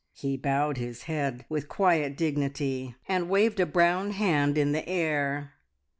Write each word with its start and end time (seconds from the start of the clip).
He 0.15 0.35
bowed 0.35 0.77
his 0.77 1.03
head 1.03 1.45
with 1.47 1.69
quiet 1.69 2.17
dignity, 2.17 2.95
and 3.07 3.29
waved 3.29 3.59
a 3.59 3.67
brown 3.67 4.09
hand 4.13 4.57
in 4.57 4.71
the 4.71 4.89
air. 4.89 5.53